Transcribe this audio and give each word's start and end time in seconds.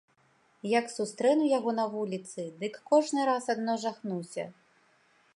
Як 0.79 0.85
сустрэну 0.93 1.49
яго 1.57 1.73
на 1.79 1.85
вуліцы, 1.95 2.41
дык 2.63 2.79
кожны 2.93 3.27
раз 3.31 3.49
ажно 3.55 3.75
жахнуся. 3.85 4.45